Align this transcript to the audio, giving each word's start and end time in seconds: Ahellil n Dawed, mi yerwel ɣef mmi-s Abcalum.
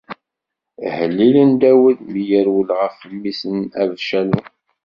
Ahellil 0.87 1.35
n 1.49 1.53
Dawed, 1.61 1.99
mi 2.11 2.21
yerwel 2.29 2.69
ɣef 2.81 2.97
mmi-s 3.11 3.41
Abcalum. 3.81 4.43